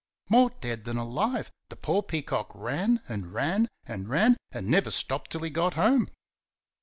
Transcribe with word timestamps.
More 0.29 0.49
dead 0.49 0.85
than 0.85 0.97
alive, 0.97 1.51
the 1.69 1.75
poor 1.75 2.01
Peacock 2.01 2.49
ran 2.55 3.01
and 3.07 3.31
ran 3.35 3.67
and 3.85 4.09
ran, 4.09 4.35
and 4.51 4.65
never 4.65 4.89
stopped 4.89 5.29
till 5.29 5.41
he 5.41 5.51
got 5.51 5.75
home. 5.75 6.09